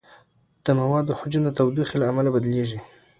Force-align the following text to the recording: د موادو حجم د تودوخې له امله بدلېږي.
د 0.63 0.65
موادو 0.79 1.17
حجم 1.19 1.41
د 1.45 1.49
تودوخې 1.57 1.95
له 2.01 2.05
امله 2.11 2.29
بدلېږي. 2.35 2.79